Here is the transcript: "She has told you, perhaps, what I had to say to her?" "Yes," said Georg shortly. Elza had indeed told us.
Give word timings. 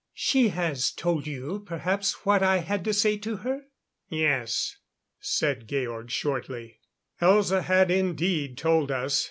"She 0.15 0.47
has 0.47 0.91
told 0.91 1.27
you, 1.27 1.59
perhaps, 1.63 2.25
what 2.25 2.41
I 2.41 2.57
had 2.57 2.83
to 2.85 2.91
say 2.91 3.17
to 3.19 3.37
her?" 3.45 3.65
"Yes," 4.09 4.77
said 5.19 5.67
Georg 5.67 6.09
shortly. 6.09 6.79
Elza 7.21 7.61
had 7.61 7.91
indeed 7.91 8.57
told 8.57 8.89
us. 8.89 9.19